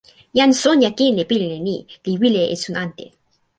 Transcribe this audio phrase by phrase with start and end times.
[0.37, 3.05] jan Sonja kin li pilin e ni, li wile e esun ante.